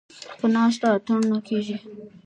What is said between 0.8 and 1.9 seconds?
اتڼ نه کېږي.